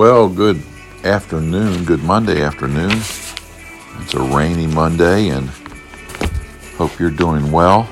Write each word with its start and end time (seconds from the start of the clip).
Well, 0.00 0.30
good 0.30 0.62
afternoon, 1.04 1.84
good 1.84 2.02
Monday 2.02 2.40
afternoon. 2.40 2.90
It's 2.90 4.14
a 4.14 4.22
rainy 4.22 4.66
Monday 4.66 5.28
and 5.28 5.50
hope 6.78 6.98
you're 6.98 7.10
doing 7.10 7.52
well. 7.52 7.82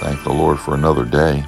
Thank 0.00 0.24
the 0.24 0.32
Lord 0.32 0.58
for 0.58 0.72
another 0.72 1.04
day. 1.04 1.44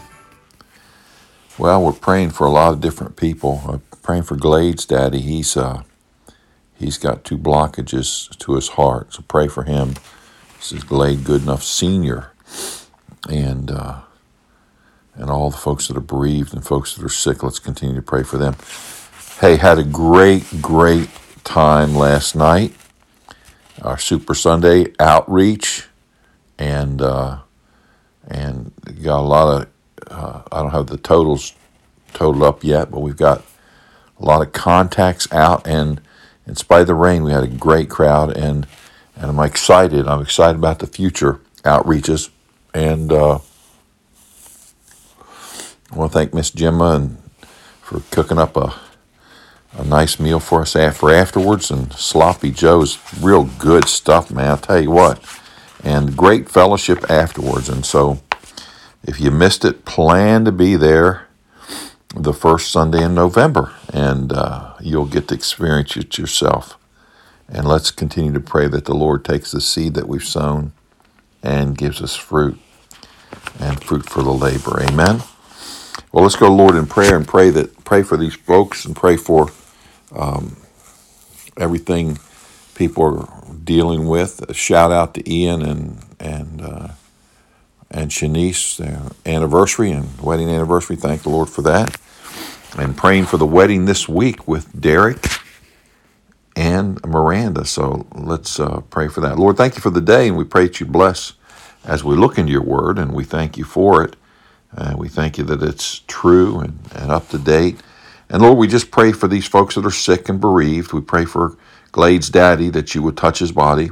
Well, 1.57 1.83
we're 1.83 1.93
praying 1.93 2.33
for 2.33 2.47
a 2.47 2.51
lot 2.51 2.75
of 2.75 2.83
different 2.83 3.17
people. 3.17 3.63
I'm 3.67 3.81
praying 4.03 4.25
for 4.25 4.37
Glade's 4.37 4.85
daddy. 4.85 5.23
He's 5.23 5.57
uh 5.57 5.85
he's 6.75 6.99
got 6.99 7.25
two 7.25 7.39
blockages 7.39 8.37
to 8.37 8.55
his 8.57 8.69
heart. 8.69 9.15
So 9.15 9.25
pray 9.27 9.49
for 9.49 9.63
him. 9.63 9.95
This 10.59 10.73
is 10.73 10.85
Glade 10.85 11.21
Goodenough 11.21 11.63
Senior. 11.63 12.33
And 13.31 13.71
uh 13.71 14.01
and 15.21 15.31
all 15.31 15.51
the 15.51 15.57
folks 15.57 15.87
that 15.87 15.97
are 15.97 16.01
bereaved 16.01 16.55
and 16.55 16.67
folks 16.67 16.95
that 16.95 17.05
are 17.05 17.11
sick. 17.11 17.43
Let's 17.43 17.59
continue 17.59 17.95
to 17.95 18.03
pray 18.03 18.23
for 18.23 18.39
them. 18.39 18.57
Hey, 19.39 19.57
had 19.57 19.79
a 19.79 19.85
great, 19.85 20.45
great 20.63 21.11
time 21.45 21.95
last 21.95 22.35
night. 22.35 22.75
Our 23.83 23.99
Super 23.99 24.35
Sunday 24.35 24.93
outreach, 24.99 25.87
and 26.59 27.01
uh, 27.01 27.39
and 28.29 28.73
got 29.03 29.21
a 29.21 29.23
lot 29.23 29.63
of. 29.63 29.69
Uh, 30.11 30.43
I 30.51 30.63
don't 30.63 30.73
have 30.73 30.89
the 30.89 30.97
totals 30.97 31.55
totaled 32.13 32.43
up 32.43 32.65
yet, 32.65 32.91
but 32.91 33.01
we've 33.01 33.17
got 33.17 33.45
a 34.19 34.25
lot 34.25 34.43
of 34.43 34.53
contacts 34.53 35.31
out, 35.33 35.67
and 35.67 36.01
in 36.47 36.57
spite 36.57 36.83
of 36.83 36.87
the 36.89 36.95
rain, 36.95 37.23
we 37.25 37.33
had 37.33 37.45
a 37.45 37.49
great 37.49 37.89
crowd, 37.89 38.37
and 38.37 38.67
and 39.17 39.31
I'm 39.31 39.41
excited. 39.41 40.07
I'm 40.09 40.23
excited 40.23 40.57
about 40.57 40.79
the 40.79 40.87
future 40.87 41.41
outreaches, 41.63 42.31
and. 42.73 43.13
Uh, 43.13 43.39
I 45.93 45.97
want 45.97 46.13
to 46.13 46.19
thank 46.19 46.35
Miss 46.35 46.51
Gemma 46.51 46.93
and 46.97 47.19
for 47.83 48.01
cooking 48.11 48.39
up 48.39 48.57
a 48.57 48.75
a 49.73 49.85
nice 49.85 50.19
meal 50.21 50.41
for 50.41 50.63
us 50.63 50.77
after 50.77 51.11
afterwards. 51.11 51.71
And 51.71 51.93
sloppy 51.95 52.51
joe's 52.51 52.99
real 53.21 53.45
good 53.59 53.87
stuff 53.87 54.31
man 54.31 54.51
i'll 54.51 54.59
tell 54.59 54.81
you 54.81 54.91
what. 54.91 55.23
And 55.83 56.17
great 56.17 56.49
fellowship 56.49 57.11
afterwards. 57.11 57.69
And 57.69 57.87
so 57.87 58.21
if 59.05 59.21
you 59.21 59.31
missed 59.31 59.65
it 59.65 59.85
plan 59.85 60.45
to 60.45 60.53
be 60.53 60.77
there 60.77 61.29
the 62.15 62.35
first 62.35 62.71
sunday 62.71 63.05
in 63.05 63.15
november. 63.15 63.73
And 63.93 64.33
uh, 64.33 64.75
you'll 64.81 65.07
get 65.07 65.29
to 65.29 65.35
experience 65.35 65.97
it 65.97 66.19
yourself. 66.19 66.77
And 67.49 67.67
let's 67.67 67.91
continue 67.91 68.33
to 68.33 68.41
pray 68.41 68.69
that 68.69 68.85
the 68.85 68.95
lord 68.95 69.25
takes 69.25 69.53
the 69.53 69.61
seed 69.61 69.95
that 69.95 70.09
we've 70.09 70.25
sown 70.25 70.73
and 71.43 71.79
gives 71.79 72.03
us 72.03 72.17
fruit 72.17 72.59
and 73.59 73.83
fruit 73.83 74.09
for 74.09 74.23
the 74.23 74.33
labor. 74.33 74.81
Amen 74.83 75.23
well, 76.13 76.25
let's 76.25 76.37
go, 76.37 76.53
Lord, 76.53 76.77
in 76.77 76.87
prayer 76.87 77.17
and 77.17 77.29
pray 77.29 77.51
that 77.51 77.85
pray 77.85 78.03
for 78.03 78.17
these 78.17 78.35
folks 78.35 78.85
and 78.87 78.97
pray 78.97 79.17
for 79.17 79.51
um, 80.15 80.57
everything 81.59 82.19
people 82.75 83.05
are 83.05 83.55
dealing 83.65 84.09
with. 84.09 84.43
A 84.51 84.55
shout 84.55 84.93
out 84.93 85.15
to 85.15 85.33
Ian 85.33 85.63
and 85.63 86.05
and 86.21 86.63
uh, 86.63 86.89
and 87.91 88.11
Shanice, 88.11 88.79
their 88.79 89.03
anniversary 89.27 89.93
and 89.93 90.21
wedding 90.21 90.51
anniversary. 90.51 90.97
Thank 90.97 91.23
the 91.25 91.31
Lord 91.31 91.51
for 91.51 91.63
that. 91.63 91.97
And 92.79 92.97
praying 92.97 93.27
for 93.27 93.39
the 93.39 93.47
wedding 93.47 93.87
this 93.87 94.09
week 94.09 94.49
with 94.49 94.81
Derek 94.81 95.27
and 96.57 97.05
Miranda. 97.05 97.65
So 97.67 98.07
let's 98.15 98.61
uh, 98.61 98.83
pray 98.91 99.09
for 99.09 99.21
that. 99.23 99.39
Lord, 99.39 99.57
thank 99.57 99.77
you 99.77 99.83
for 99.83 99.91
the 99.91 100.01
day, 100.03 100.29
and 100.29 100.37
we 100.37 100.45
pray 100.45 100.65
that 100.67 100.81
you 100.81 100.87
bless 100.87 101.35
as 101.85 102.05
we 102.05 102.17
look 102.17 102.39
into 102.39 102.53
your 102.53 102.63
word, 102.65 102.99
and 102.99 103.13
we 103.13 103.25
thank 103.25 103.59
you 103.59 103.65
for 103.65 104.05
it. 104.05 104.17
Uh, 104.77 104.95
we 104.99 105.09
thank 105.09 105.39
you 105.39 105.45
that 105.45 105.63
it's 105.63 106.01
true 106.09 106.61
and, 106.61 106.79
and 106.97 107.11
up 107.11 107.29
to 107.31 107.39
date. 107.39 107.79
And 108.31 108.43
Lord, 108.43 108.59
we 108.59 108.69
just 108.69 108.91
pray 108.91 109.13
for 109.13 109.29
these 109.29 109.47
folks 109.47 109.75
that 109.77 109.87
are 109.87 109.91
sick 109.91 110.29
and 110.29 110.41
bereaved. 110.41 110.93
We 110.93 111.01
pray 111.03 111.25
for 111.27 111.57
Glade's 111.93 112.31
daddy 112.31 112.71
that 112.71 112.95
you 112.95 113.03
would 113.03 113.17
touch 113.17 113.41
his 113.41 113.53
body. 113.53 113.91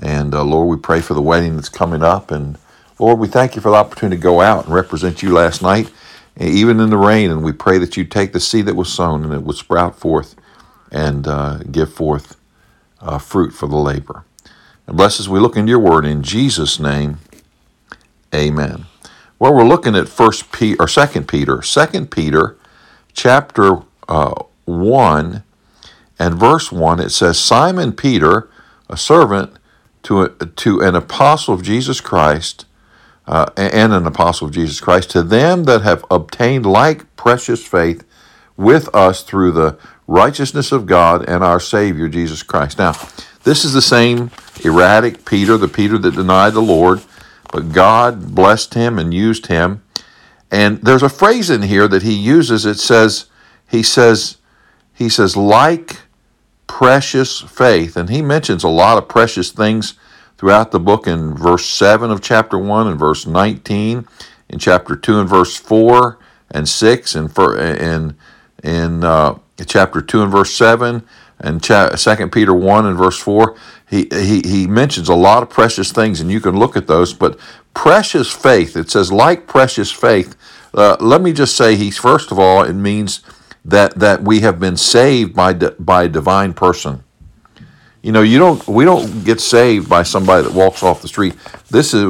And 0.00 0.34
uh, 0.34 0.44
Lord, 0.44 0.68
we 0.68 0.76
pray 0.82 1.00
for 1.00 1.14
the 1.14 1.22
wedding 1.22 1.56
that's 1.56 1.68
coming 1.70 2.02
up. 2.02 2.30
And 2.30 2.58
Lord, 2.98 3.18
we 3.18 3.28
thank 3.28 3.56
you 3.56 3.62
for 3.62 3.70
the 3.70 3.76
opportunity 3.76 4.16
to 4.18 4.22
go 4.22 4.40
out 4.40 4.66
and 4.66 4.74
represent 4.74 5.22
you 5.22 5.32
last 5.32 5.62
night, 5.62 5.90
even 6.40 6.80
in 6.80 6.90
the 6.90 6.98
rain. 6.98 7.30
And 7.30 7.44
we 7.44 7.52
pray 7.52 7.78
that 7.78 7.96
you 7.96 8.04
take 8.04 8.32
the 8.32 8.40
seed 8.40 8.66
that 8.66 8.76
was 8.76 8.92
sown 8.92 9.24
and 9.24 9.34
it 9.34 9.42
would 9.42 9.56
sprout 9.56 9.98
forth 9.98 10.36
and 10.92 11.26
uh, 11.28 11.58
give 11.70 11.92
forth 11.92 12.36
uh, 13.00 13.18
fruit 13.18 13.52
for 13.52 13.68
the 13.68 13.76
labor. 13.76 14.24
And 14.86 14.96
bless 14.96 15.20
as 15.20 15.28
we 15.28 15.40
look 15.40 15.56
into 15.56 15.70
your 15.70 15.80
word 15.80 16.06
in 16.06 16.22
Jesus' 16.22 16.80
name. 16.80 17.18
Amen. 18.34 18.86
Well, 19.40 19.54
we're 19.54 19.68
looking 19.68 19.94
at 19.94 20.08
First 20.08 20.50
Peter 20.50 20.82
or 20.82 20.88
Second 20.88 21.28
Peter, 21.28 21.62
Second 21.62 22.10
Peter, 22.10 22.56
chapter 23.12 23.82
uh, 24.08 24.34
one, 24.64 25.44
and 26.18 26.34
verse 26.34 26.72
one. 26.72 26.98
It 26.98 27.10
says, 27.10 27.38
"Simon 27.38 27.92
Peter, 27.92 28.48
a 28.90 28.96
servant 28.96 29.52
to 30.02 30.22
a, 30.22 30.28
to 30.30 30.80
an 30.80 30.96
apostle 30.96 31.54
of 31.54 31.62
Jesus 31.62 32.00
Christ, 32.00 32.66
uh, 33.28 33.46
and 33.56 33.92
an 33.92 34.06
apostle 34.06 34.48
of 34.48 34.54
Jesus 34.54 34.80
Christ, 34.80 35.10
to 35.10 35.22
them 35.22 35.64
that 35.64 35.82
have 35.82 36.04
obtained 36.10 36.66
like 36.66 37.14
precious 37.14 37.64
faith 37.64 38.04
with 38.56 38.92
us 38.92 39.22
through 39.22 39.52
the 39.52 39.78
righteousness 40.08 40.72
of 40.72 40.86
God 40.86 41.24
and 41.28 41.44
our 41.44 41.60
Savior 41.60 42.08
Jesus 42.08 42.42
Christ." 42.42 42.76
Now, 42.78 42.94
this 43.44 43.64
is 43.64 43.72
the 43.72 43.82
same 43.82 44.32
erratic 44.64 45.24
Peter, 45.24 45.56
the 45.56 45.68
Peter 45.68 45.96
that 45.96 46.16
denied 46.16 46.54
the 46.54 46.60
Lord 46.60 47.02
but 47.52 47.72
God 47.72 48.34
blessed 48.34 48.74
him 48.74 48.98
and 48.98 49.12
used 49.12 49.46
him. 49.46 49.82
And 50.50 50.80
there's 50.82 51.02
a 51.02 51.08
phrase 51.08 51.50
in 51.50 51.62
here 51.62 51.88
that 51.88 52.02
he 52.02 52.14
uses. 52.14 52.64
It 52.64 52.78
says, 52.78 53.26
he 53.68 53.82
says, 53.82 54.38
he 54.94 55.08
says, 55.08 55.36
like 55.36 55.98
precious 56.66 57.40
faith. 57.40 57.96
And 57.96 58.08
he 58.08 58.22
mentions 58.22 58.64
a 58.64 58.68
lot 58.68 58.98
of 58.98 59.08
precious 59.08 59.50
things 59.50 59.94
throughout 60.38 60.70
the 60.70 60.80
book 60.80 61.06
in 61.06 61.34
verse 61.34 61.66
7 61.66 62.10
of 62.10 62.22
chapter 62.22 62.56
1 62.56 62.86
and 62.86 62.98
verse 62.98 63.26
19, 63.26 64.06
in 64.48 64.58
chapter 64.58 64.94
2 64.94 65.20
and 65.20 65.28
verse 65.28 65.56
4 65.56 66.18
and 66.50 66.68
6, 66.68 67.14
and 67.14 67.34
for 67.34 67.58
in, 67.58 68.16
in 68.62 69.04
uh, 69.04 69.36
chapter 69.66 70.00
2 70.00 70.22
and 70.22 70.32
verse 70.32 70.54
7, 70.54 71.02
and 71.40 71.62
cha- 71.62 71.90
2 71.90 72.28
Peter 72.28 72.54
1 72.54 72.86
and 72.86 72.96
verse 72.96 73.18
4 73.18 73.56
he, 73.88 74.06
he, 74.12 74.42
he 74.42 74.66
mentions 74.66 75.08
a 75.08 75.14
lot 75.14 75.42
of 75.42 75.48
precious 75.48 75.92
things, 75.92 76.20
and 76.20 76.30
you 76.30 76.40
can 76.40 76.58
look 76.58 76.76
at 76.76 76.86
those. 76.86 77.14
But 77.14 77.38
precious 77.72 78.30
faith, 78.30 78.76
it 78.76 78.90
says, 78.90 79.10
like 79.10 79.46
precious 79.46 79.90
faith. 79.90 80.36
Uh, 80.74 80.96
let 81.00 81.22
me 81.22 81.32
just 81.32 81.56
say, 81.56 81.74
he's 81.74 81.96
first 81.96 82.30
of 82.30 82.38
all, 82.38 82.62
it 82.62 82.74
means 82.74 83.22
that 83.64 83.98
that 83.98 84.22
we 84.22 84.40
have 84.40 84.60
been 84.60 84.76
saved 84.76 85.34
by 85.34 85.52
by 85.52 86.04
a 86.04 86.08
divine 86.08 86.52
person. 86.52 87.02
You 88.02 88.12
know, 88.12 88.22
you 88.22 88.38
don't 88.38 88.66
we 88.68 88.84
don't 88.84 89.24
get 89.24 89.40
saved 89.40 89.88
by 89.88 90.02
somebody 90.02 90.44
that 90.46 90.52
walks 90.54 90.82
off 90.82 91.02
the 91.02 91.08
street. 91.08 91.34
This 91.70 91.94
is 91.94 92.04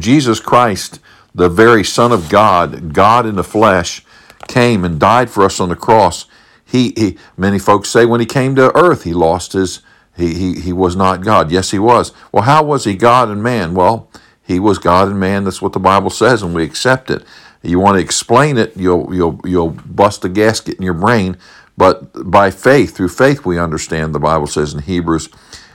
Jesus 0.00 0.40
Christ, 0.40 0.98
the 1.34 1.48
very 1.48 1.84
Son 1.84 2.10
of 2.10 2.28
God, 2.28 2.92
God 2.92 3.26
in 3.26 3.36
the 3.36 3.44
flesh, 3.44 4.04
came 4.48 4.84
and 4.84 4.98
died 4.98 5.30
for 5.30 5.44
us 5.44 5.60
on 5.60 5.68
the 5.68 5.76
cross. 5.76 6.26
He, 6.64 6.92
he 6.96 7.18
many 7.36 7.58
folks 7.58 7.90
say 7.90 8.06
when 8.06 8.20
he 8.20 8.26
came 8.26 8.54
to 8.56 8.74
earth, 8.76 9.04
he 9.04 9.12
lost 9.12 9.52
his 9.52 9.82
he, 10.16 10.34
he, 10.34 10.60
he 10.60 10.72
was 10.72 10.94
not 10.94 11.22
God. 11.22 11.50
Yes, 11.50 11.70
he 11.70 11.78
was. 11.78 12.12
Well, 12.30 12.42
how 12.44 12.62
was 12.62 12.84
he 12.84 12.94
God 12.94 13.28
and 13.28 13.42
man? 13.42 13.74
Well, 13.74 14.10
he 14.42 14.58
was 14.58 14.78
God 14.78 15.08
and 15.08 15.18
man. 15.18 15.44
That's 15.44 15.62
what 15.62 15.72
the 15.72 15.80
Bible 15.80 16.10
says, 16.10 16.42
and 16.42 16.54
we 16.54 16.64
accept 16.64 17.10
it. 17.10 17.24
You 17.62 17.78
want 17.78 17.96
to 17.96 18.02
explain 18.02 18.58
it, 18.58 18.76
you'll, 18.76 19.14
you'll, 19.14 19.40
you'll 19.44 19.70
bust 19.70 20.24
a 20.24 20.28
gasket 20.28 20.76
in 20.76 20.82
your 20.82 20.94
brain. 20.94 21.36
But 21.76 22.30
by 22.30 22.50
faith, 22.50 22.96
through 22.96 23.08
faith, 23.08 23.46
we 23.46 23.58
understand, 23.58 24.14
the 24.14 24.20
Bible 24.20 24.48
says 24.48 24.74
in 24.74 24.82
Hebrews. 24.82 25.28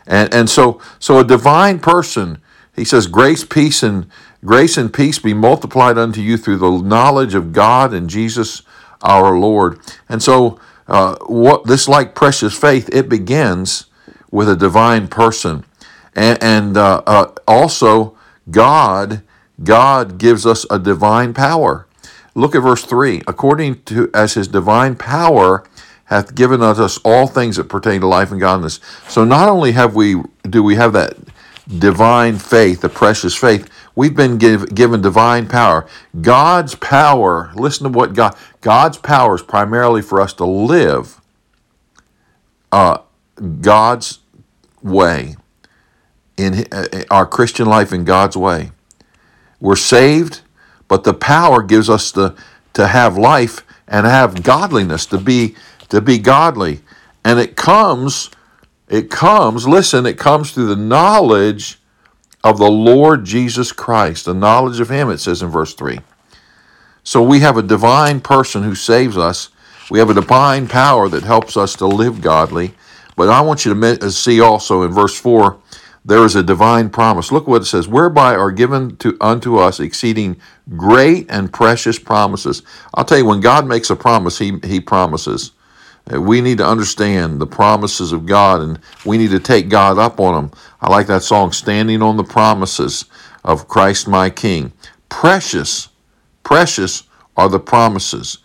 And, 0.05 0.33
and 0.33 0.49
so, 0.49 0.81
so 0.99 1.19
a 1.19 1.23
divine 1.23 1.79
person, 1.79 2.39
he 2.75 2.83
says, 2.83 3.07
grace, 3.07 3.43
peace, 3.43 3.83
and 3.83 4.07
grace 4.45 4.77
and 4.77 4.93
peace 4.93 5.17
be 5.17 5.33
multiplied 5.33 5.97
unto 5.97 6.21
you 6.21 6.37
through 6.37 6.57
the 6.57 6.71
knowledge 6.71 7.33
of 7.33 7.53
God 7.53 7.93
and 7.93 8.09
Jesus 8.09 8.61
our 9.01 9.37
Lord. 9.37 9.79
And 10.07 10.21
so, 10.21 10.59
uh, 10.87 11.17
what 11.25 11.65
this 11.65 11.87
like 11.87 12.15
precious 12.15 12.57
faith, 12.57 12.89
it 12.93 13.09
begins 13.09 13.86
with 14.37 14.47
a 14.47 14.55
divine 14.55 15.07
person. 15.07 15.65
And, 16.13 16.37
and 16.43 16.77
uh, 16.77 17.01
uh, 17.07 17.31
also, 17.47 18.15
God, 18.51 19.23
God 19.63 20.19
gives 20.19 20.45
us 20.45 20.63
a 20.69 20.77
divine 20.77 21.33
power. 21.33 21.87
Look 22.35 22.53
at 22.53 22.59
verse 22.59 22.85
3. 22.85 23.23
According 23.27 23.81
to 23.85 24.11
as 24.13 24.35
his 24.35 24.47
divine 24.47 24.95
power 24.95 25.63
hath 26.05 26.35
given 26.35 26.61
us 26.61 26.99
all 27.03 27.25
things 27.25 27.55
that 27.55 27.63
pertain 27.63 28.01
to 28.01 28.07
life 28.07 28.29
and 28.31 28.39
godliness. 28.39 28.79
So 29.07 29.25
not 29.25 29.49
only 29.49 29.71
have 29.71 29.95
we 29.95 30.21
do 30.43 30.61
we 30.61 30.75
have 30.75 30.93
that 30.93 31.17
divine 31.79 32.37
faith, 32.37 32.81
the 32.81 32.89
precious 32.89 33.33
faith, 33.33 33.67
we've 33.95 34.15
been 34.15 34.37
give, 34.37 34.73
given 34.75 35.01
divine 35.01 35.47
power. 35.47 35.87
God's 36.21 36.75
power, 36.75 37.51
listen 37.55 37.91
to 37.91 37.97
what 37.97 38.13
God 38.13 38.35
God's 38.61 38.99
power 38.99 39.33
is 39.33 39.41
primarily 39.41 40.03
for 40.03 40.21
us 40.21 40.31
to 40.33 40.45
live 40.45 41.19
uh, 42.71 42.99
God's 43.61 44.19
way, 44.81 45.35
in 46.37 46.65
uh, 46.71 47.03
our 47.09 47.25
Christian 47.25 47.67
life 47.67 47.91
in 47.91 48.05
God's 48.05 48.37
way. 48.37 48.71
We're 49.59 49.75
saved, 49.75 50.41
but 50.87 51.03
the 51.03 51.13
power 51.13 51.63
gives 51.63 51.89
us 51.89 52.11
the 52.11 52.35
to 52.73 52.87
have 52.87 53.17
life 53.17 53.65
and 53.87 54.05
have 54.05 54.43
godliness, 54.43 55.05
to 55.07 55.17
be 55.17 55.55
to 55.89 56.01
be 56.01 56.19
godly. 56.19 56.81
And 57.25 57.39
it 57.39 57.55
comes, 57.55 58.29
it 58.87 59.09
comes, 59.09 59.67
listen, 59.67 60.05
it 60.05 60.17
comes 60.17 60.51
through 60.51 60.67
the 60.67 60.75
knowledge 60.75 61.79
of 62.43 62.57
the 62.57 62.69
Lord 62.69 63.25
Jesus 63.25 63.71
Christ, 63.71 64.25
the 64.25 64.33
knowledge 64.33 64.79
of 64.79 64.89
Him, 64.89 65.09
it 65.09 65.17
says 65.17 65.41
in 65.41 65.49
verse 65.49 65.73
3. 65.73 65.99
So 67.03 67.21
we 67.21 67.39
have 67.39 67.57
a 67.57 67.63
divine 67.63 68.21
person 68.21 68.63
who 68.63 68.75
saves 68.75 69.17
us. 69.17 69.49
We 69.89 69.99
have 69.99 70.09
a 70.09 70.13
divine 70.13 70.67
power 70.67 71.09
that 71.09 71.23
helps 71.23 71.57
us 71.57 71.75
to 71.77 71.87
live 71.87 72.21
godly. 72.21 72.73
But 73.17 73.29
I 73.29 73.41
want 73.41 73.65
you 73.65 73.73
to 73.73 74.11
see 74.11 74.39
also 74.39 74.83
in 74.83 74.93
verse 74.93 75.19
4 75.19 75.59
there 76.05 76.23
is 76.23 76.37
a 76.37 76.43
divine 76.43 76.89
promise. 76.89 77.33
Look 77.33 77.47
what 77.47 77.63
it 77.63 77.65
says, 77.65 77.85
whereby 77.85 78.33
are 78.33 78.51
given 78.51 78.95
to 78.97 79.17
unto 79.19 79.57
us 79.57 79.81
exceeding 79.81 80.37
great 80.77 81.25
and 81.29 81.51
precious 81.51 81.99
promises. 81.99 82.61
I'll 82.93 83.03
tell 83.03 83.17
you, 83.17 83.25
when 83.25 83.41
God 83.41 83.67
makes 83.67 83.89
a 83.89 83.95
promise, 83.97 84.37
He 84.37 84.57
He 84.63 84.79
promises. 84.79 85.51
Uh, 86.13 86.21
we 86.21 86.39
need 86.39 86.59
to 86.59 86.65
understand 86.65 87.41
the 87.41 87.47
promises 87.47 88.13
of 88.13 88.25
God 88.25 88.61
and 88.61 88.79
we 89.05 89.17
need 89.17 89.31
to 89.31 89.39
take 89.39 89.67
God 89.67 89.97
up 89.97 90.21
on 90.21 90.35
them. 90.35 90.51
I 90.79 90.89
like 90.89 91.07
that 91.07 91.23
song, 91.23 91.51
Standing 91.51 92.01
on 92.01 92.15
the 92.15 92.23
Promises 92.23 93.05
of 93.43 93.67
Christ 93.67 94.07
my 94.07 94.29
King. 94.29 94.71
Precious, 95.09 95.89
precious 96.43 97.03
are 97.35 97.49
the 97.49 97.59
promises. 97.59 98.37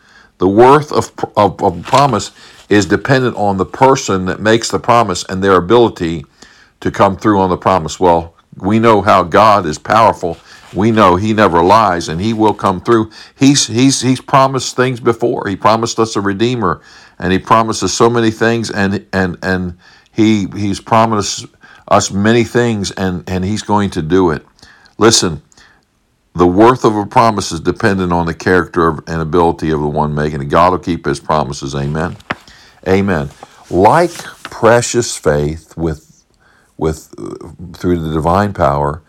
The 0.42 0.48
worth 0.48 0.90
of, 0.90 1.12
of, 1.36 1.62
of 1.62 1.84
promise 1.84 2.32
is 2.68 2.84
dependent 2.84 3.36
on 3.36 3.58
the 3.58 3.64
person 3.64 4.24
that 4.24 4.40
makes 4.40 4.72
the 4.72 4.80
promise 4.80 5.24
and 5.28 5.40
their 5.40 5.54
ability 5.54 6.26
to 6.80 6.90
come 6.90 7.16
through 7.16 7.38
on 7.38 7.48
the 7.48 7.56
promise. 7.56 8.00
Well, 8.00 8.34
we 8.56 8.80
know 8.80 9.02
how 9.02 9.22
God 9.22 9.66
is 9.66 9.78
powerful. 9.78 10.36
We 10.74 10.90
know 10.90 11.14
He 11.14 11.32
never 11.32 11.62
lies, 11.62 12.08
and 12.08 12.20
He 12.20 12.32
will 12.32 12.54
come 12.54 12.80
through. 12.80 13.12
He's 13.38 13.68
He's 13.68 14.00
He's 14.00 14.20
promised 14.20 14.74
things 14.74 14.98
before. 14.98 15.46
He 15.46 15.54
promised 15.54 16.00
us 16.00 16.16
a 16.16 16.20
Redeemer, 16.20 16.80
and 17.20 17.32
He 17.32 17.38
promises 17.38 17.94
so 17.96 18.10
many 18.10 18.32
things, 18.32 18.68
and 18.68 19.06
and 19.12 19.38
and 19.44 19.78
He 20.10 20.48
He's 20.56 20.80
promised 20.80 21.46
us 21.86 22.10
many 22.10 22.42
things, 22.42 22.90
and 22.90 23.22
and 23.30 23.44
He's 23.44 23.62
going 23.62 23.90
to 23.90 24.02
do 24.02 24.32
it. 24.32 24.44
Listen, 24.98 25.40
the 26.34 26.46
worth 26.46 26.84
of 26.84 26.96
a 26.96 27.06
promise 27.06 27.52
is 27.52 27.60
dependent 27.60 28.12
on 28.12 28.26
the 28.26 28.34
character 28.34 28.90
and 29.06 29.20
ability 29.20 29.70
of 29.70 29.80
the 29.80 29.88
one 29.88 30.14
making 30.14 30.42
it. 30.42 30.46
God 30.46 30.72
will 30.72 30.78
keep 30.78 31.04
His 31.04 31.20
promises. 31.20 31.74
Amen. 31.74 32.16
Amen. 32.88 33.30
Like 33.70 34.12
precious 34.44 35.16
faith 35.16 35.76
with 35.76 36.24
with 36.78 37.14
uh, 37.18 37.48
through 37.74 38.00
the 38.00 38.12
divine 38.12 38.54
power, 38.54 39.02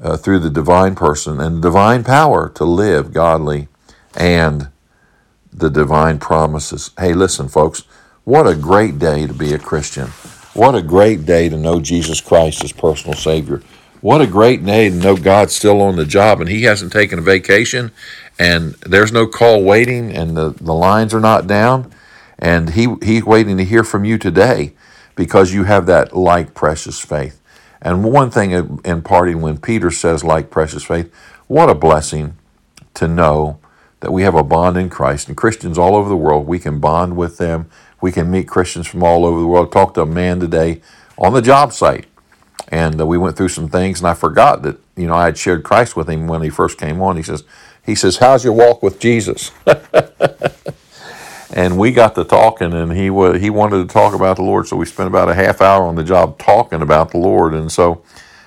uh, 0.00 0.16
through 0.16 0.38
the 0.40 0.50
divine 0.50 0.94
person 0.94 1.40
and 1.40 1.62
divine 1.62 2.04
power 2.04 2.48
to 2.50 2.64
live 2.64 3.12
godly, 3.12 3.68
and 4.16 4.68
the 5.52 5.70
divine 5.70 6.18
promises. 6.18 6.90
Hey, 6.98 7.14
listen, 7.14 7.48
folks, 7.48 7.84
what 8.24 8.46
a 8.46 8.54
great 8.54 8.98
day 8.98 9.26
to 9.26 9.34
be 9.34 9.52
a 9.54 9.58
Christian! 9.58 10.08
What 10.54 10.74
a 10.74 10.82
great 10.82 11.24
day 11.24 11.48
to 11.48 11.56
know 11.56 11.80
Jesus 11.80 12.20
Christ 12.20 12.64
as 12.64 12.72
personal 12.72 13.16
Savior. 13.16 13.62
What 14.00 14.20
a 14.20 14.28
great 14.28 14.64
day 14.64 14.90
to 14.90 14.94
know 14.94 15.16
God's 15.16 15.54
still 15.54 15.82
on 15.82 15.96
the 15.96 16.04
job 16.04 16.40
and 16.40 16.48
He 16.48 16.62
hasn't 16.62 16.92
taken 16.92 17.18
a 17.18 17.22
vacation, 17.22 17.90
and 18.38 18.74
there's 18.74 19.10
no 19.10 19.26
call 19.26 19.64
waiting, 19.64 20.12
and 20.14 20.36
the, 20.36 20.50
the 20.50 20.74
lines 20.74 21.12
are 21.12 21.20
not 21.20 21.48
down, 21.48 21.92
and 22.38 22.70
He 22.70 22.94
He's 23.02 23.24
waiting 23.24 23.56
to 23.56 23.64
hear 23.64 23.82
from 23.82 24.04
you 24.04 24.16
today 24.16 24.74
because 25.16 25.52
you 25.52 25.64
have 25.64 25.86
that 25.86 26.16
like 26.16 26.54
precious 26.54 27.00
faith. 27.00 27.40
And 27.82 28.04
one 28.04 28.30
thing 28.30 28.80
in 28.84 29.02
parting, 29.02 29.40
when 29.40 29.58
Peter 29.58 29.90
says 29.90 30.22
like 30.22 30.48
precious 30.48 30.84
faith, 30.84 31.12
what 31.48 31.68
a 31.68 31.74
blessing 31.74 32.36
to 32.94 33.08
know 33.08 33.58
that 34.00 34.12
we 34.12 34.22
have 34.22 34.34
a 34.36 34.44
bond 34.44 34.76
in 34.76 34.90
Christ. 34.90 35.26
And 35.26 35.36
Christians 35.36 35.76
all 35.76 35.96
over 35.96 36.08
the 36.08 36.16
world, 36.16 36.46
we 36.46 36.60
can 36.60 36.78
bond 36.78 37.16
with 37.16 37.38
them. 37.38 37.68
We 38.00 38.12
can 38.12 38.30
meet 38.30 38.46
Christians 38.46 38.86
from 38.86 39.02
all 39.02 39.24
over 39.24 39.40
the 39.40 39.46
world. 39.46 39.72
Talk 39.72 39.94
to 39.94 40.02
a 40.02 40.06
man 40.06 40.38
today 40.38 40.82
on 41.16 41.32
the 41.32 41.42
job 41.42 41.72
site. 41.72 42.06
And 42.68 43.00
uh, 43.00 43.06
we 43.06 43.18
went 43.18 43.36
through 43.36 43.48
some 43.48 43.68
things, 43.68 44.00
and 44.00 44.08
I 44.08 44.14
forgot 44.14 44.62
that, 44.62 44.78
you 44.96 45.06
know, 45.06 45.14
I 45.14 45.24
had 45.24 45.38
shared 45.38 45.64
Christ 45.64 45.96
with 45.96 46.08
him 46.08 46.26
when 46.26 46.42
he 46.42 46.50
first 46.50 46.78
came 46.78 47.00
on. 47.00 47.16
He 47.16 47.22
says, 47.22 47.44
he 47.84 47.94
says, 47.94 48.18
how's 48.18 48.44
your 48.44 48.52
walk 48.52 48.82
with 48.82 49.00
Jesus? 49.00 49.50
and 51.54 51.78
we 51.78 51.90
got 51.92 52.14
to 52.14 52.24
talking 52.24 52.72
and 52.72 52.92
he 52.92 53.10
was 53.10 53.40
he 53.40 53.50
wanted 53.50 53.86
to 53.86 53.92
talk 53.92 54.14
about 54.14 54.36
the 54.36 54.42
lord 54.42 54.66
so 54.66 54.76
we 54.76 54.84
spent 54.84 55.08
about 55.08 55.28
a 55.28 55.34
half 55.34 55.60
hour 55.60 55.84
on 55.84 55.96
the 55.96 56.04
job 56.04 56.38
talking 56.38 56.82
about 56.82 57.10
the 57.10 57.18
lord. 57.18 57.54
And 57.54 57.72
so 57.72 58.02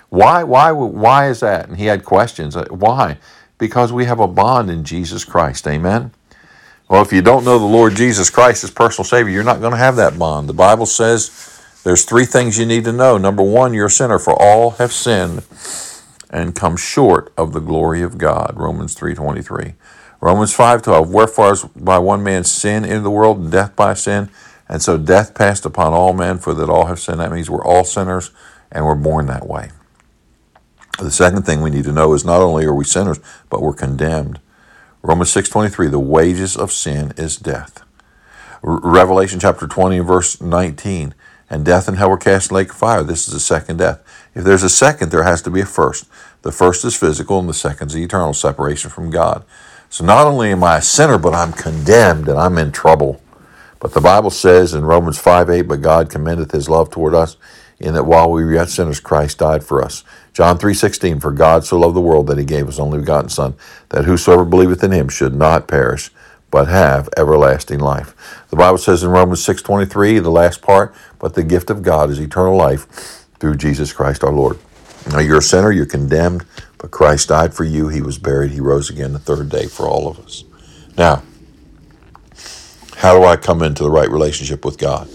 why 0.09 0.43
why 0.43 0.71
why 0.71 1.29
is 1.29 1.39
that? 1.39 1.67
And 1.67 1.77
he 1.77 1.85
had 1.85 2.05
questions 2.05 2.55
uh, 2.55 2.65
why? 2.69 3.17
Because 3.57 3.91
we 3.91 4.05
have 4.05 4.19
a 4.19 4.27
bond 4.27 4.69
in 4.69 4.83
jesus 4.83 5.25
christ 5.25 5.67
amen? 5.67 6.11
Well 6.87 7.01
if 7.01 7.11
you 7.11 7.21
don't 7.21 7.43
know 7.43 7.57
the 7.57 7.65
lord 7.65 7.95
jesus 7.95 8.29
christ 8.29 8.63
as 8.63 8.71
personal 8.71 9.05
savior 9.05 9.33
you're 9.33 9.43
not 9.43 9.59
going 9.59 9.71
to 9.71 9.77
have 9.77 9.95
that 9.95 10.19
bond. 10.19 10.47
The 10.47 10.53
bible 10.53 10.85
says 10.85 11.60
there's 11.83 12.05
three 12.05 12.25
things 12.25 12.59
you 12.59 12.65
need 12.65 12.83
to 12.85 12.91
know. 12.91 13.17
Number 13.17 13.43
one 13.43 13.73
you're 13.73 13.87
a 13.87 13.91
sinner 13.91 14.19
for 14.19 14.39
all 14.39 14.71
have 14.71 14.91
sinned 14.91 15.43
and 16.29 16.55
come 16.55 16.77
short 16.77 17.33
of 17.37 17.53
the 17.53 17.59
glory 17.59 18.01
of 18.01 18.17
god. 18.17 18.53
Romans 18.55 18.95
3.23 18.95 19.73
Romans 20.19 20.55
5:12 20.55 21.09
Wherefore 21.09 21.51
as 21.51 21.63
by 21.63 21.97
one 21.97 22.23
man's 22.23 22.51
sin 22.51 22.85
into 22.85 23.01
the 23.01 23.11
world 23.11 23.39
and 23.39 23.51
death 23.51 23.75
by 23.75 23.93
sin 23.93 24.29
and 24.69 24.81
so 24.81 24.97
death 24.97 25.33
passed 25.33 25.65
upon 25.65 25.93
all 25.93 26.13
men 26.13 26.37
for 26.37 26.53
that 26.53 26.69
all 26.69 26.85
have 26.85 26.99
sinned. 26.99 27.19
That 27.19 27.31
means 27.31 27.49
we're 27.49 27.65
all 27.65 27.83
sinners 27.83 28.31
and 28.71 28.85
we're 28.85 28.95
born 28.95 29.25
that 29.25 29.47
way. 29.47 29.71
The 30.99 31.11
second 31.11 31.43
thing 31.43 31.61
we 31.61 31.71
need 31.71 31.85
to 31.85 31.91
know 31.91 32.13
is 32.13 32.23
not 32.23 32.41
only 32.41 32.63
are 32.65 32.75
we 32.75 32.85
sinners 32.85 33.19
but 33.49 33.61
we're 33.61 33.73
condemned. 33.73 34.39
Romans 35.01 35.31
6:23 35.33 35.89
The 35.89 35.99
wages 35.99 36.55
of 36.55 36.71
sin 36.71 37.11
is 37.17 37.37
death. 37.37 37.81
Revelation 38.61 39.39
chapter 39.39 39.67
20 39.67 39.99
verse 39.99 40.39
19 40.39 41.15
and 41.51 41.65
death 41.65 41.89
and 41.89 41.97
hell 41.97 42.09
were 42.09 42.17
cast 42.17 42.49
in 42.49 42.55
lake 42.55 42.71
of 42.71 42.77
fire. 42.77 43.03
This 43.03 43.27
is 43.27 43.33
the 43.33 43.41
second 43.41 43.77
death. 43.77 44.01
If 44.33 44.45
there's 44.45 44.63
a 44.63 44.69
second, 44.69 45.11
there 45.11 45.23
has 45.23 45.41
to 45.43 45.51
be 45.51 45.61
a 45.61 45.65
first. 45.65 46.05
The 46.43 46.51
first 46.53 46.85
is 46.85 46.95
physical, 46.95 47.39
and 47.39 47.49
the 47.49 47.53
second 47.53 47.89
is 47.89 47.97
eternal 47.97 48.33
separation 48.33 48.89
from 48.89 49.11
God. 49.11 49.43
So 49.89 50.05
not 50.05 50.27
only 50.27 50.51
am 50.51 50.63
I 50.63 50.77
a 50.77 50.81
sinner, 50.81 51.17
but 51.17 51.33
I'm 51.35 51.51
condemned 51.51 52.29
and 52.29 52.39
I'm 52.39 52.57
in 52.57 52.71
trouble. 52.71 53.21
But 53.81 53.93
the 53.93 54.01
Bible 54.01 54.29
says 54.29 54.73
in 54.73 54.85
Romans 54.85 55.19
5 55.19 55.49
8, 55.49 55.63
but 55.63 55.81
God 55.81 56.09
commendeth 56.09 56.51
his 56.51 56.69
love 56.69 56.89
toward 56.89 57.13
us, 57.13 57.35
in 57.79 57.95
that 57.95 58.05
while 58.05 58.31
we 58.31 58.45
were 58.45 58.53
yet 58.53 58.69
sinners, 58.69 59.01
Christ 59.01 59.39
died 59.39 59.63
for 59.63 59.83
us. 59.83 60.05
John 60.33 60.57
three 60.57 60.73
sixteen, 60.75 61.19
for 61.19 61.31
God 61.31 61.65
so 61.65 61.77
loved 61.79 61.95
the 61.95 62.01
world 62.01 62.27
that 62.27 62.37
he 62.37 62.45
gave 62.45 62.67
his 62.67 62.79
only 62.79 62.99
begotten 62.99 63.29
Son, 63.29 63.55
that 63.89 64.05
whosoever 64.05 64.45
believeth 64.45 64.83
in 64.83 64.91
him 64.91 65.09
should 65.09 65.35
not 65.35 65.67
perish, 65.67 66.11
but 66.51 66.67
have 66.67 67.09
everlasting 67.17 67.79
life. 67.79 68.13
The 68.49 68.57
Bible 68.57 68.77
says 68.77 69.03
in 69.03 69.09
Romans 69.09 69.43
six 69.43 69.61
twenty 69.61 69.85
three, 69.85 70.19
the 70.19 70.29
last 70.29 70.61
part, 70.61 70.93
but 71.17 71.33
the 71.33 71.43
gift 71.43 71.69
of 71.69 71.81
God 71.81 72.09
is 72.09 72.19
eternal 72.19 72.55
life 72.55 73.25
through 73.39 73.55
Jesus 73.55 73.93
Christ 73.93 74.23
our 74.23 74.33
Lord. 74.33 74.59
Now 75.09 75.19
you're 75.19 75.39
a 75.39 75.41
sinner, 75.41 75.71
you're 75.71 75.85
condemned, 75.85 76.45
but 76.77 76.91
Christ 76.91 77.29
died 77.29 77.53
for 77.53 77.63
you. 77.63 77.87
He 77.87 78.01
was 78.01 78.19
buried. 78.19 78.51
He 78.51 78.59
rose 78.59 78.89
again 78.89 79.13
the 79.13 79.19
third 79.19 79.49
day 79.49 79.65
for 79.65 79.87
all 79.87 80.07
of 80.07 80.19
us. 80.19 80.43
Now, 80.97 81.23
how 82.97 83.17
do 83.17 83.25
I 83.25 83.37
come 83.37 83.63
into 83.63 83.83
the 83.83 83.89
right 83.89 84.09
relationship 84.09 84.63
with 84.63 84.77
God? 84.77 85.09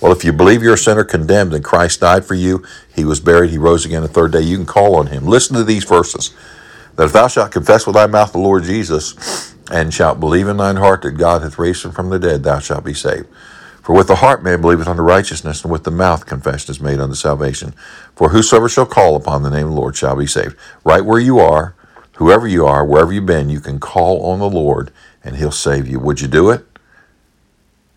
Well, 0.00 0.10
if 0.12 0.24
you 0.24 0.32
believe 0.32 0.62
you're 0.62 0.74
a 0.74 0.78
sinner 0.78 1.04
condemned 1.04 1.54
and 1.54 1.62
Christ 1.62 2.00
died 2.00 2.24
for 2.24 2.34
you, 2.34 2.64
he 2.94 3.04
was 3.04 3.20
buried, 3.20 3.50
he 3.50 3.58
rose 3.58 3.84
again 3.84 4.02
the 4.02 4.08
third 4.08 4.32
day, 4.32 4.40
you 4.40 4.56
can 4.56 4.66
call 4.66 4.96
on 4.96 5.08
him. 5.08 5.26
Listen 5.26 5.56
to 5.56 5.64
these 5.64 5.84
verses. 5.84 6.34
That 6.96 7.04
if 7.04 7.12
thou 7.12 7.28
shalt 7.28 7.52
confess 7.52 7.86
with 7.86 7.94
thy 7.94 8.06
mouth 8.06 8.32
the 8.32 8.38
Lord 8.38 8.64
Jesus, 8.64 9.54
and 9.70 9.92
shalt 9.92 10.20
believe 10.20 10.48
in 10.48 10.56
thine 10.56 10.76
heart 10.76 11.02
that 11.02 11.12
God 11.12 11.42
hath 11.42 11.58
raised 11.58 11.84
him 11.84 11.92
from 11.92 12.10
the 12.10 12.18
dead, 12.18 12.42
thou 12.42 12.58
shalt 12.58 12.84
be 12.84 12.94
saved. 12.94 13.26
For 13.82 13.94
with 13.94 14.06
the 14.06 14.16
heart 14.16 14.42
man 14.42 14.60
believeth 14.60 14.86
unto 14.86 15.02
righteousness, 15.02 15.62
and 15.62 15.72
with 15.72 15.84
the 15.84 15.90
mouth 15.90 16.26
confession 16.26 16.70
is 16.70 16.80
made 16.80 17.00
unto 17.00 17.14
salvation. 17.14 17.72
For 18.14 18.30
whosoever 18.30 18.68
shall 18.68 18.86
call 18.86 19.16
upon 19.16 19.42
the 19.42 19.50
name 19.50 19.66
of 19.66 19.72
the 19.72 19.80
Lord 19.80 19.96
shall 19.96 20.16
be 20.16 20.26
saved. 20.26 20.56
Right 20.84 21.04
where 21.04 21.20
you 21.20 21.38
are, 21.38 21.74
whoever 22.16 22.46
you 22.46 22.66
are, 22.66 22.84
wherever 22.84 23.12
you've 23.12 23.26
been, 23.26 23.48
you 23.48 23.60
can 23.60 23.80
call 23.80 24.26
on 24.26 24.40
the 24.40 24.50
Lord 24.50 24.92
and 25.24 25.36
he'll 25.36 25.50
save 25.50 25.88
you. 25.88 25.98
Would 26.00 26.20
you 26.20 26.28
do 26.28 26.50
it? 26.50 26.66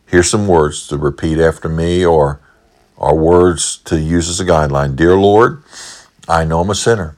Here's 0.06 0.30
some 0.30 0.48
words 0.48 0.88
to 0.88 0.98
repeat 0.98 1.40
after 1.40 1.70
me 1.70 2.06
or, 2.06 2.40
or 2.98 3.18
words 3.18 3.78
to 3.86 4.00
use 4.00 4.30
as 4.30 4.40
a 4.40 4.46
guideline. 4.46 4.96
Dear 4.96 5.16
Lord, 5.16 5.63
I 6.28 6.46
know 6.46 6.62
I'm 6.62 6.70
a 6.70 6.75
sinner. 6.75 7.16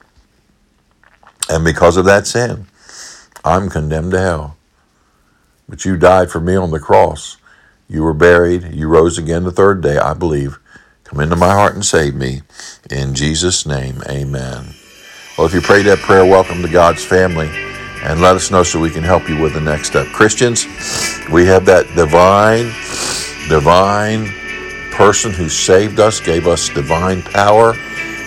And 1.48 1.64
because 1.64 1.96
of 1.96 2.04
that 2.06 2.26
sin, 2.26 2.66
I'm 3.44 3.68
condemned 3.68 4.12
to 4.12 4.20
hell. 4.20 4.56
But 5.68 5.84
you 5.84 5.96
died 5.98 6.30
for 6.30 6.40
me 6.40 6.56
on 6.56 6.70
the 6.70 6.80
cross. 6.80 7.36
You 7.88 8.02
were 8.02 8.14
buried. 8.14 8.74
You 8.74 8.88
rose 8.88 9.18
again 9.18 9.44
the 9.44 9.52
third 9.52 9.82
day, 9.82 9.98
I 9.98 10.14
believe. 10.14 10.58
Come 11.04 11.20
into 11.20 11.36
my 11.36 11.52
heart 11.52 11.74
and 11.74 11.84
save 11.84 12.14
me. 12.14 12.40
In 12.90 13.14
Jesus' 13.14 13.66
name, 13.66 14.02
amen. 14.08 14.74
Well, 15.36 15.46
if 15.46 15.52
you 15.52 15.60
prayed 15.60 15.86
that 15.86 15.98
prayer, 15.98 16.24
welcome 16.24 16.62
to 16.62 16.68
God's 16.68 17.04
family 17.04 17.50
and 18.02 18.20
let 18.20 18.36
us 18.36 18.50
know 18.50 18.62
so 18.62 18.80
we 18.80 18.90
can 18.90 19.02
help 19.02 19.28
you 19.28 19.40
with 19.40 19.52
the 19.52 19.60
next 19.60 19.88
step. 19.88 20.06
Christians, 20.08 20.64
we 21.30 21.44
have 21.46 21.66
that 21.66 21.86
divine, 21.94 22.66
divine 23.48 24.26
person 24.92 25.32
who 25.32 25.48
saved 25.50 26.00
us, 26.00 26.20
gave 26.20 26.46
us 26.46 26.68
divine 26.70 27.22
power, 27.22 27.74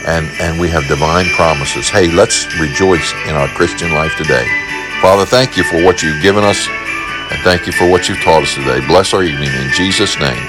and, 0.05 0.27
and 0.39 0.59
we 0.59 0.69
have 0.69 0.87
divine 0.87 1.25
promises. 1.29 1.89
Hey, 1.89 2.11
let's 2.11 2.45
rejoice 2.59 3.13
in 3.25 3.35
our 3.35 3.47
Christian 3.49 3.93
life 3.93 4.15
today. 4.17 4.66
Father, 5.01 5.25
thank 5.25 5.57
you 5.57 5.63
for 5.65 5.83
what 5.85 6.03
you've 6.03 6.21
given 6.23 6.43
us 6.43 6.67
And 7.31 7.39
thank 7.43 7.67
you 7.67 7.73
for 7.73 7.89
what 7.89 8.09
you've 8.09 8.21
taught 8.21 8.43
us 8.43 8.55
today. 8.55 8.79
Bless 8.87 9.13
our 9.13 9.23
evening 9.23 9.51
in 9.53 9.71
Jesus' 9.73 10.17
name. 10.19 10.47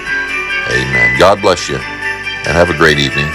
Amen. 0.71 1.19
God 1.19 1.43
bless 1.43 1.69
you 1.69 1.77
and 1.77 2.49
have 2.57 2.71
a 2.71 2.77
great 2.77 2.99
evening. 2.99 3.29